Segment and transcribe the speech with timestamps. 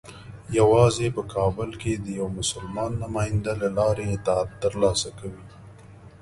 [0.59, 5.45] یوازې په کابل کې د یوه مسلمان نماینده له لارې اطلاعات ترلاسه کوي.